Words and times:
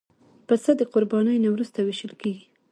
پسه 0.47 0.71
د 0.77 0.81
قربانۍ 0.93 1.37
نه 1.45 1.49
وروسته 1.53 1.77
وېشل 1.81 2.11
کېږي. 2.21 2.45